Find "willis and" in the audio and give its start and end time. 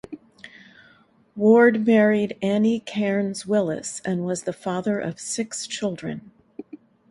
3.45-4.25